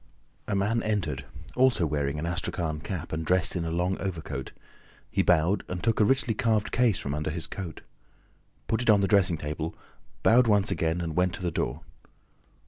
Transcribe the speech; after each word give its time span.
A 0.47 0.55
man 0.55 0.81
entered, 0.81 1.25
also 1.55 1.85
wearing 1.85 2.17
an 2.17 2.25
astrakhan 2.25 2.79
cap 2.79 3.13
and 3.13 3.23
dressed 3.23 3.55
in 3.55 3.65
a 3.65 3.69
long 3.69 3.99
overcoat. 3.99 4.51
He 5.11 5.21
bowed 5.21 5.63
and 5.67 5.83
took 5.83 5.99
a 5.99 6.03
richly 6.03 6.33
carved 6.33 6.71
case 6.71 6.97
from 6.97 7.13
under 7.13 7.29
his 7.29 7.45
coat, 7.45 7.81
put 8.67 8.81
it 8.81 8.89
on 8.89 9.01
the 9.01 9.07
dressing 9.07 9.37
table, 9.37 9.75
bowed 10.23 10.47
once 10.47 10.71
again 10.71 11.01
and 11.01 11.15
went 11.15 11.35
to 11.35 11.43
the 11.43 11.51
door. 11.51 11.81